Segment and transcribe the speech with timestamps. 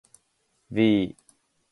[0.71, 0.87] ｖ